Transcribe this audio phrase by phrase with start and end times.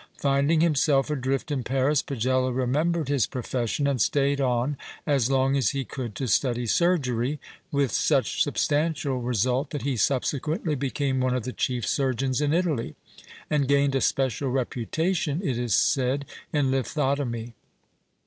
[0.17, 5.69] Finding himself adrift in Paris, Pagello remembered his profession, and stayed on as long as
[5.77, 7.39] he could to study surgery,
[7.71, 12.51] with such sub stantial result that he subsequently became one of the chief surgeons in
[12.51, 12.95] Italy,
[13.47, 17.53] and gained a special reputation, it is said, in lithotomy.